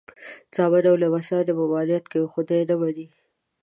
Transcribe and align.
زامن 0.55 0.83
او 0.89 0.95
لمسیان 1.01 1.45
یې 1.49 1.53
ممانعت 1.59 2.05
کوي 2.11 2.27
خو 2.31 2.39
دی 2.47 2.55
یې 2.59 2.67
نه 2.69 2.75
مني. 2.81 3.05